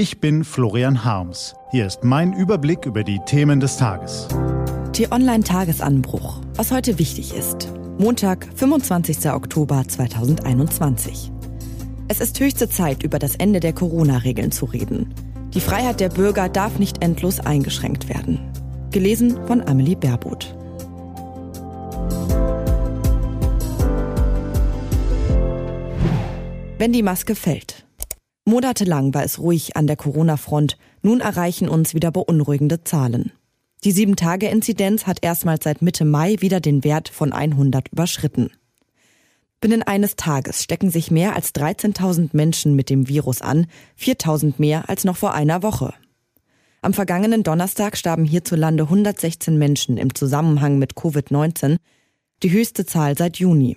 Ich 0.00 0.18
bin 0.18 0.44
Florian 0.44 1.04
Harms. 1.04 1.54
Hier 1.72 1.86
ist 1.86 2.04
mein 2.04 2.32
Überblick 2.32 2.86
über 2.86 3.04
die 3.04 3.20
Themen 3.26 3.60
des 3.60 3.76
Tages. 3.76 4.28
T-Online-Tagesanbruch. 4.94 6.40
Was 6.54 6.72
heute 6.72 6.98
wichtig 6.98 7.34
ist. 7.34 7.68
Montag, 7.98 8.48
25. 8.54 9.30
Oktober 9.30 9.84
2021. 9.86 11.30
Es 12.08 12.22
ist 12.22 12.40
höchste 12.40 12.70
Zeit, 12.70 13.02
über 13.02 13.18
das 13.18 13.36
Ende 13.36 13.60
der 13.60 13.74
Corona-Regeln 13.74 14.52
zu 14.52 14.64
reden. 14.64 15.14
Die 15.52 15.60
Freiheit 15.60 16.00
der 16.00 16.08
Bürger 16.08 16.48
darf 16.48 16.78
nicht 16.78 17.04
endlos 17.04 17.38
eingeschränkt 17.38 18.08
werden. 18.08 18.40
Gelesen 18.92 19.38
von 19.46 19.60
Amelie 19.60 19.96
Baerboth. 19.96 20.56
Wenn 26.78 26.94
die 26.94 27.02
Maske 27.02 27.34
fällt. 27.34 27.84
Monatelang 28.44 29.14
war 29.14 29.24
es 29.24 29.38
ruhig 29.38 29.76
an 29.76 29.86
der 29.86 29.96
Corona-Front. 29.96 30.76
Nun 31.02 31.20
erreichen 31.20 31.68
uns 31.68 31.94
wieder 31.94 32.10
beunruhigende 32.10 32.84
Zahlen. 32.84 33.32
Die 33.84 33.94
7-Tage-Inzidenz 33.94 35.06
hat 35.06 35.18
erstmals 35.22 35.64
seit 35.64 35.82
Mitte 35.82 36.04
Mai 36.04 36.36
wieder 36.40 36.60
den 36.60 36.84
Wert 36.84 37.08
von 37.08 37.32
100 37.32 37.88
überschritten. 37.88 38.50
Binnen 39.60 39.82
eines 39.82 40.16
Tages 40.16 40.62
stecken 40.62 40.90
sich 40.90 41.10
mehr 41.10 41.34
als 41.34 41.54
13.000 41.54 42.30
Menschen 42.32 42.74
mit 42.74 42.88
dem 42.88 43.08
Virus 43.08 43.42
an, 43.42 43.66
4.000 43.98 44.54
mehr 44.58 44.88
als 44.88 45.04
noch 45.04 45.16
vor 45.16 45.34
einer 45.34 45.62
Woche. 45.62 45.92
Am 46.82 46.94
vergangenen 46.94 47.42
Donnerstag 47.42 47.98
starben 47.98 48.24
hierzulande 48.24 48.84
116 48.84 49.58
Menschen 49.58 49.98
im 49.98 50.14
Zusammenhang 50.14 50.78
mit 50.78 50.94
Covid-19, 50.94 51.76
die 52.42 52.50
höchste 52.50 52.86
Zahl 52.86 53.18
seit 53.18 53.36
Juni. 53.36 53.76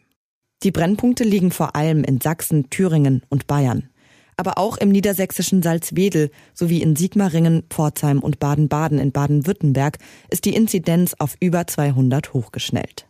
Die 0.63 0.71
Brennpunkte 0.71 1.25
liegen 1.25 1.51
vor 1.51 1.75
allem 1.75 2.05
in 2.05 2.21
Sachsen, 2.21 2.69
Thüringen 2.69 3.21
und 3.27 3.47
Bayern. 3.47 3.89
Aber 4.37 4.57
auch 4.57 4.77
im 4.77 4.89
niedersächsischen 4.89 5.61
Salzwedel 5.61 6.31
sowie 6.53 6.81
in 6.81 6.95
Sigmaringen, 6.95 7.63
Pforzheim 7.69 8.19
und 8.19 8.39
Baden-Baden 8.39 8.99
in 8.99 9.11
Baden-Württemberg 9.11 9.97
ist 10.29 10.45
die 10.45 10.55
Inzidenz 10.55 11.15
auf 11.19 11.35
über 11.39 11.67
200 11.67 12.33
hochgeschnellt. 12.33 13.07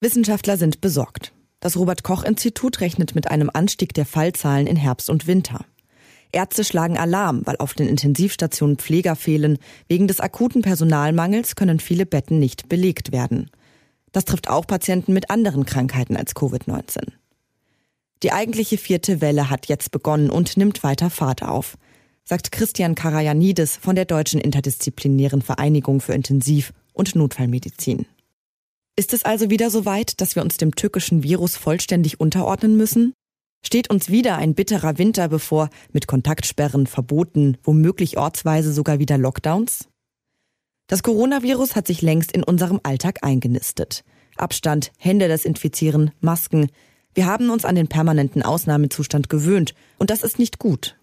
Wissenschaftler 0.00 0.56
sind 0.56 0.80
besorgt. 0.80 1.32
Das 1.60 1.76
Robert 1.76 2.02
Koch 2.02 2.22
Institut 2.22 2.80
rechnet 2.80 3.14
mit 3.14 3.30
einem 3.30 3.50
Anstieg 3.52 3.94
der 3.94 4.06
Fallzahlen 4.06 4.66
in 4.66 4.76
Herbst 4.76 5.08
und 5.08 5.26
Winter. 5.26 5.64
Ärzte 6.32 6.64
schlagen 6.64 6.98
Alarm, 6.98 7.42
weil 7.44 7.56
auf 7.56 7.74
den 7.74 7.88
Intensivstationen 7.88 8.76
Pfleger 8.76 9.16
fehlen. 9.16 9.58
Wegen 9.88 10.06
des 10.06 10.20
akuten 10.20 10.62
Personalmangels 10.62 11.56
können 11.56 11.80
viele 11.80 12.04
Betten 12.04 12.38
nicht 12.38 12.68
belegt 12.68 13.12
werden. 13.12 13.50
Das 14.12 14.24
trifft 14.24 14.48
auch 14.48 14.66
Patienten 14.66 15.12
mit 15.12 15.30
anderen 15.30 15.64
Krankheiten 15.64 16.16
als 16.16 16.34
Covid-19. 16.34 17.12
Die 18.22 18.32
eigentliche 18.32 18.78
vierte 18.78 19.20
Welle 19.20 19.50
hat 19.50 19.66
jetzt 19.66 19.90
begonnen 19.90 20.30
und 20.30 20.56
nimmt 20.56 20.82
weiter 20.82 21.10
Fahrt 21.10 21.42
auf, 21.42 21.76
sagt 22.24 22.50
Christian 22.50 22.94
Karajanidis 22.94 23.76
von 23.76 23.94
der 23.94 24.04
Deutschen 24.04 24.40
Interdisziplinären 24.40 25.42
Vereinigung 25.42 26.00
für 26.00 26.14
Intensiv- 26.14 26.72
und 26.92 27.14
Notfallmedizin. 27.14 28.06
Ist 28.96 29.12
es 29.12 29.24
also 29.24 29.50
wieder 29.50 29.70
so 29.70 29.84
weit, 29.84 30.20
dass 30.20 30.34
wir 30.34 30.42
uns 30.42 30.56
dem 30.56 30.74
tückischen 30.74 31.22
Virus 31.22 31.56
vollständig 31.56 32.18
unterordnen 32.18 32.76
müssen? 32.76 33.12
Steht 33.64 33.90
uns 33.90 34.08
wieder 34.08 34.36
ein 34.36 34.54
bitterer 34.54 34.96
Winter 34.96 35.28
bevor 35.28 35.68
mit 35.92 36.06
Kontaktsperren, 36.06 36.86
Verboten, 36.86 37.58
womöglich 37.62 38.16
ortsweise 38.16 38.72
sogar 38.72 38.98
wieder 38.98 39.18
Lockdowns? 39.18 39.88
Das 40.86 41.02
Coronavirus 41.02 41.76
hat 41.76 41.86
sich 41.86 42.00
längst 42.00 42.32
in 42.32 42.44
unserem 42.44 42.80
Alltag 42.84 43.18
eingenistet. 43.22 44.04
Abstand, 44.36 44.92
Hände 44.98 45.28
desinfizieren, 45.28 46.12
Masken. 46.20 46.70
Wir 47.16 47.24
haben 47.24 47.48
uns 47.48 47.64
an 47.64 47.76
den 47.76 47.88
permanenten 47.88 48.42
Ausnahmezustand 48.42 49.30
gewöhnt 49.30 49.74
und 49.96 50.10
das 50.10 50.22
ist 50.22 50.38
nicht 50.38 50.58
gut. 50.58 50.98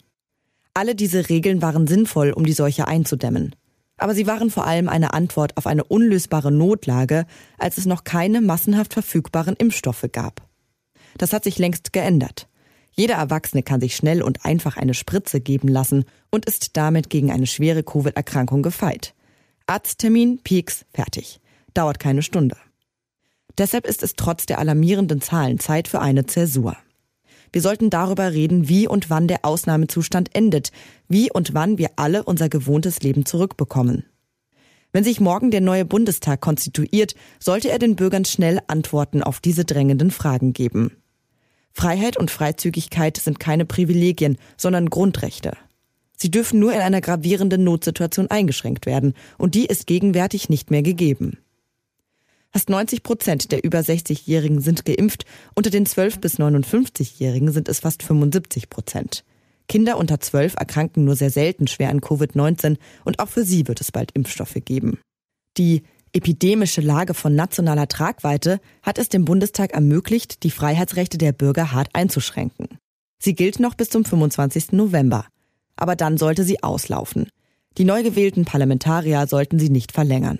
Alle 0.75 0.93
diese 0.93 1.27
Regeln 1.27 1.63
waren 1.63 1.87
sinnvoll, 1.87 2.33
um 2.33 2.45
die 2.45 2.53
Seuche 2.53 2.87
einzudämmen. 2.87 3.55
Aber 3.97 4.13
sie 4.13 4.27
waren 4.27 4.51
vor 4.51 4.67
allem 4.67 4.89
eine 4.89 5.15
Antwort 5.15 5.57
auf 5.57 5.65
eine 5.65 5.83
unlösbare 5.83 6.51
Notlage, 6.51 7.25
als 7.57 7.79
es 7.79 7.87
noch 7.87 8.03
keine 8.03 8.41
massenhaft 8.41 8.93
verfügbaren 8.93 9.55
Impfstoffe 9.55 10.05
gab. 10.11 10.47
Das 11.17 11.33
hat 11.33 11.45
sich 11.45 11.57
längst 11.57 11.93
geändert. 11.93 12.47
Jeder 12.91 13.15
Erwachsene 13.15 13.63
kann 13.63 13.81
sich 13.81 13.95
schnell 13.95 14.21
und 14.21 14.45
einfach 14.45 14.77
eine 14.77 14.93
Spritze 14.93 15.41
geben 15.41 15.67
lassen 15.67 16.05
und 16.29 16.45
ist 16.45 16.77
damit 16.77 17.09
gegen 17.09 17.31
eine 17.31 17.47
schwere 17.47 17.81
Covid-Erkrankung 17.81 18.61
gefeit. 18.61 19.15
Arzttermin, 19.65 20.41
Peaks, 20.43 20.85
fertig. 20.93 21.39
Dauert 21.73 21.99
keine 21.99 22.21
Stunde. 22.21 22.55
Deshalb 23.57 23.85
ist 23.87 24.03
es 24.03 24.15
trotz 24.15 24.45
der 24.45 24.59
alarmierenden 24.59 25.21
Zahlen 25.21 25.59
Zeit 25.59 25.87
für 25.87 26.01
eine 26.01 26.25
Zäsur. 26.25 26.75
Wir 27.51 27.61
sollten 27.61 27.91
darüber 27.91 28.33
reden, 28.33 28.67
wie 28.67 28.87
und 28.87 29.11
wann 29.11 29.27
der 29.27 29.45
Ausnahmezustand 29.45 30.35
endet, 30.35 30.71
wie 31.07 31.31
und 31.31 31.53
wann 31.53 31.77
wir 31.77 31.91
alle 31.97 32.23
unser 32.23 32.49
gewohntes 32.49 33.01
Leben 33.01 33.25
zurückbekommen. 33.27 34.05
Wenn 34.91 35.03
sich 35.03 35.19
morgen 35.19 35.51
der 35.51 35.61
neue 35.61 35.85
Bundestag 35.85 36.41
konstituiert, 36.41 37.15
sollte 37.39 37.69
er 37.69 37.79
den 37.79 37.95
Bürgern 37.95 38.25
schnell 38.25 38.59
Antworten 38.67 39.21
auf 39.21 39.39
diese 39.39 39.65
drängenden 39.65 40.11
Fragen 40.11 40.53
geben. 40.53 40.97
Freiheit 41.71 42.17
und 42.17 42.29
Freizügigkeit 42.29 43.17
sind 43.17 43.39
keine 43.39 43.65
Privilegien, 43.65 44.37
sondern 44.57 44.89
Grundrechte. 44.89 45.53
Sie 46.15 46.29
dürfen 46.29 46.59
nur 46.59 46.73
in 46.73 46.81
einer 46.81 47.01
gravierenden 47.01 47.63
Notsituation 47.63 48.29
eingeschränkt 48.29 48.85
werden, 48.85 49.13
und 49.37 49.55
die 49.55 49.65
ist 49.65 49.87
gegenwärtig 49.87 50.49
nicht 50.49 50.71
mehr 50.71 50.83
gegeben. 50.83 51.37
Fast 52.53 52.69
90 52.69 53.03
Prozent 53.03 53.51
der 53.51 53.63
über 53.63 53.79
60-Jährigen 53.79 54.61
sind 54.61 54.85
geimpft, 54.85 55.25
unter 55.55 55.71
den 55.71 55.85
12 55.85 56.21
bis 56.21 56.39
59-Jährigen 56.39 57.51
sind 57.51 57.67
es 57.67 57.79
fast 57.79 58.03
75 58.03 58.69
Prozent. 58.69 59.23
Kinder 59.67 59.97
unter 59.97 60.19
12 60.19 60.55
erkranken 60.55 61.03
nur 61.03 61.15
sehr 61.15 61.31
selten 61.31 61.67
schwer 61.67 61.89
an 61.89 62.01
Covid-19 62.01 62.77
und 63.05 63.19
auch 63.19 63.29
für 63.29 63.43
sie 63.43 63.67
wird 63.67 63.81
es 63.81 63.91
bald 63.91 64.11
Impfstoffe 64.13 64.57
geben. 64.63 64.99
Die 65.57 65.83
epidemische 66.13 66.81
Lage 66.81 67.15
von 67.15 67.33
nationaler 67.35 67.87
Tragweite 67.87 68.59
hat 68.83 68.99
es 68.99 69.09
dem 69.09 69.25
Bundestag 69.25 69.73
ermöglicht, 69.73 70.43
die 70.43 70.51
Freiheitsrechte 70.51 71.17
der 71.17 71.31
Bürger 71.31 71.71
hart 71.71 71.89
einzuschränken. 71.93 72.67
Sie 73.19 73.33
gilt 73.33 73.59
noch 73.59 73.73
bis 73.73 73.89
zum 73.89 74.05
25. 74.05 74.73
November 74.73 75.25
aber 75.75 75.95
dann 75.95 76.17
sollte 76.17 76.43
sie 76.43 76.61
auslaufen. 76.63 77.29
Die 77.77 77.85
neu 77.85 78.03
gewählten 78.03 78.45
Parlamentarier 78.45 79.27
sollten 79.27 79.59
sie 79.59 79.69
nicht 79.69 79.91
verlängern. 79.91 80.39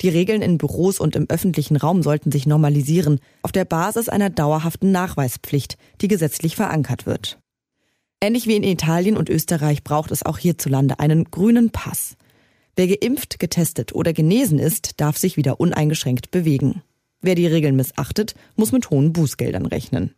Die 0.00 0.08
Regeln 0.08 0.42
in 0.42 0.58
Büros 0.58 1.00
und 1.00 1.16
im 1.16 1.28
öffentlichen 1.28 1.76
Raum 1.76 2.02
sollten 2.02 2.30
sich 2.30 2.46
normalisieren, 2.46 3.18
auf 3.42 3.50
der 3.50 3.64
Basis 3.64 4.08
einer 4.08 4.30
dauerhaften 4.30 4.92
Nachweispflicht, 4.92 5.76
die 6.00 6.08
gesetzlich 6.08 6.54
verankert 6.54 7.04
wird. 7.04 7.38
Ähnlich 8.20 8.46
wie 8.46 8.56
in 8.56 8.62
Italien 8.62 9.16
und 9.16 9.28
Österreich 9.28 9.82
braucht 9.82 10.10
es 10.10 10.24
auch 10.24 10.38
hierzulande 10.38 11.00
einen 11.00 11.24
grünen 11.24 11.70
Pass. 11.70 12.16
Wer 12.76 12.86
geimpft, 12.86 13.40
getestet 13.40 13.92
oder 13.92 14.12
genesen 14.12 14.58
ist, 14.58 15.00
darf 15.00 15.18
sich 15.18 15.36
wieder 15.36 15.58
uneingeschränkt 15.58 16.30
bewegen. 16.30 16.82
Wer 17.20 17.34
die 17.34 17.46
Regeln 17.46 17.74
missachtet, 17.74 18.34
muss 18.54 18.70
mit 18.70 18.90
hohen 18.90 19.12
Bußgeldern 19.12 19.66
rechnen. 19.66 20.14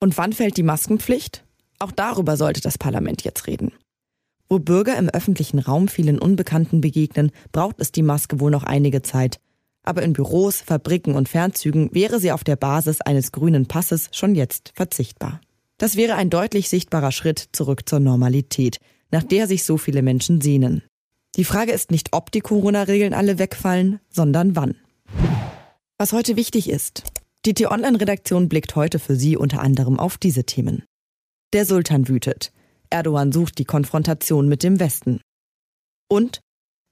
Und 0.00 0.16
wann 0.16 0.32
fällt 0.32 0.56
die 0.56 0.62
Maskenpflicht? 0.62 1.44
Auch 1.78 1.92
darüber 1.92 2.38
sollte 2.38 2.62
das 2.62 2.78
Parlament 2.78 3.24
jetzt 3.24 3.46
reden. 3.46 3.72
Wo 4.48 4.58
Bürger 4.58 4.96
im 4.96 5.08
öffentlichen 5.08 5.58
Raum 5.58 5.88
vielen 5.88 6.18
Unbekannten 6.18 6.80
begegnen, 6.80 7.32
braucht 7.52 7.80
es 7.80 7.90
die 7.90 8.02
Maske 8.02 8.38
wohl 8.38 8.50
noch 8.50 8.62
einige 8.62 9.02
Zeit. 9.02 9.40
Aber 9.82 10.02
in 10.02 10.12
Büros, 10.12 10.60
Fabriken 10.60 11.14
und 11.14 11.28
Fernzügen 11.28 11.90
wäre 11.92 12.20
sie 12.20 12.32
auf 12.32 12.44
der 12.44 12.56
Basis 12.56 13.00
eines 13.00 13.32
grünen 13.32 13.66
Passes 13.66 14.08
schon 14.12 14.34
jetzt 14.34 14.72
verzichtbar. 14.74 15.40
Das 15.78 15.96
wäre 15.96 16.14
ein 16.14 16.30
deutlich 16.30 16.68
sichtbarer 16.68 17.12
Schritt 17.12 17.48
zurück 17.52 17.88
zur 17.88 18.00
Normalität, 18.00 18.78
nach 19.10 19.22
der 19.22 19.46
sich 19.46 19.64
so 19.64 19.76
viele 19.76 20.02
Menschen 20.02 20.40
sehnen. 20.40 20.82
Die 21.36 21.44
Frage 21.44 21.72
ist 21.72 21.90
nicht, 21.90 22.08
ob 22.12 22.32
die 22.32 22.40
Corona-Regeln 22.40 23.14
alle 23.14 23.38
wegfallen, 23.38 24.00
sondern 24.08 24.56
wann. 24.56 24.76
Was 25.98 26.12
heute 26.12 26.36
wichtig 26.36 26.68
ist. 26.68 27.02
Die 27.44 27.54
T-Online-Redaktion 27.54 28.48
blickt 28.48 28.74
heute 28.74 28.98
für 28.98 29.16
Sie 29.16 29.36
unter 29.36 29.60
anderem 29.60 29.98
auf 29.98 30.18
diese 30.18 30.44
Themen. 30.44 30.82
Der 31.52 31.64
Sultan 31.64 32.08
wütet. 32.08 32.52
Erdogan 32.90 33.32
sucht 33.32 33.58
die 33.58 33.64
Konfrontation 33.64 34.48
mit 34.48 34.62
dem 34.62 34.80
Westen. 34.80 35.20
Und 36.08 36.40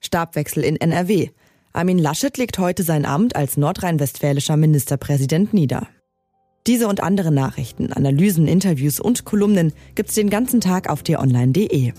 Stabwechsel 0.00 0.64
in 0.64 0.76
NRW. 0.76 1.30
Armin 1.72 1.98
Laschet 1.98 2.36
legt 2.36 2.58
heute 2.58 2.82
sein 2.82 3.04
Amt 3.04 3.36
als 3.36 3.56
nordrhein-westfälischer 3.56 4.56
Ministerpräsident 4.56 5.54
nieder. 5.54 5.88
Diese 6.66 6.88
und 6.88 7.02
andere 7.02 7.30
Nachrichten, 7.30 7.92
Analysen, 7.92 8.46
Interviews 8.46 9.00
und 9.00 9.24
Kolumnen 9.24 9.72
gibt's 9.94 10.14
den 10.14 10.30
ganzen 10.30 10.60
Tag 10.60 10.88
auf 10.88 11.02
t-online.de. 11.02 11.92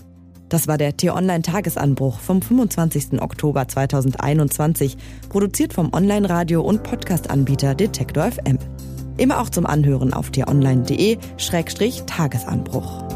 Das 0.48 0.68
war 0.68 0.78
der 0.78 0.96
T-Online-Tagesanbruch 0.96 2.20
vom 2.20 2.40
25. 2.40 3.20
Oktober 3.20 3.66
2021, 3.68 4.96
produziert 5.28 5.72
vom 5.72 5.92
Online-Radio- 5.92 6.62
und 6.62 6.84
Podcast-Anbieter 6.84 7.74
Detektor 7.74 8.30
FM. 8.30 8.60
Immer 9.18 9.40
auch 9.40 9.50
zum 9.50 9.66
Anhören 9.66 10.12
auf 10.12 10.30
t-online.de-tagesanbruch. 10.30 13.15